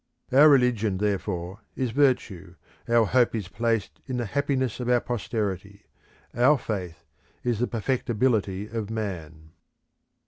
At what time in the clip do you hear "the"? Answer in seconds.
4.17-4.25, 7.59-7.67